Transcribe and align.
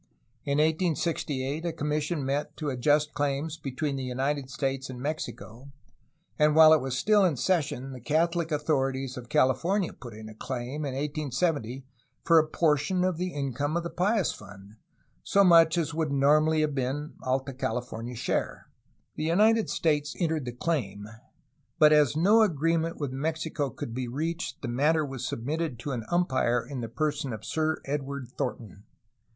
In 0.45 0.57
1868 0.57 1.63
a 1.63 1.71
commission 1.71 2.25
met 2.25 2.57
to 2.57 2.71
adjust 2.71 3.13
claims 3.13 3.57
between 3.59 3.97
the 3.97 4.03
United 4.03 4.49
States 4.49 4.89
and 4.89 4.99
Mexico, 4.99 5.71
and 6.39 6.55
while 6.55 6.73
it 6.73 6.81
was 6.81 6.97
still 6.97 7.23
in 7.23 7.37
session 7.37 7.91
the 7.91 7.99
Catholic 8.01 8.51
authorities 8.51 9.15
of 9.15 9.29
California 9.29 9.93
put 9.93 10.15
in 10.15 10.27
a 10.27 10.33
claim, 10.33 10.85
in 10.85 10.95
1870, 10.95 11.85
for 12.23 12.39
a 12.39 12.47
portion 12.47 13.03
of 13.03 13.17
the 13.17 13.27
income 13.31 13.77
of 13.77 13.83
the 13.83 13.91
Pious 13.91 14.31
Fund,— 14.33 14.77
so 15.23 15.43
much 15.43 15.77
as 15.77 15.93
would 15.93 16.11
nor 16.11 16.41
mally 16.41 16.61
have 16.61 16.73
been 16.73 17.13
Alta 17.21 17.53
California's 17.53 18.17
share. 18.17 18.71
The 19.17 19.25
United 19.25 19.69
States 19.69 20.15
entered 20.19 20.45
the 20.45 20.51
claim, 20.51 21.07
but 21.77 21.93
as 21.93 22.17
no 22.17 22.41
agreement 22.41 22.97
with 22.97 23.11
Mexico 23.11 23.69
could 23.69 23.93
be 23.93 24.07
reached 24.07 24.63
the 24.63 24.67
matter 24.67 25.05
was 25.05 25.27
submitted 25.27 25.77
to 25.77 25.91
an 25.91 26.05
umpire 26.09 26.65
in 26.67 26.81
the 26.81 26.89
person 26.89 27.31
of 27.31 27.45
Sir 27.45 27.83
Edward 27.85 28.29
Thornton. 28.35 28.81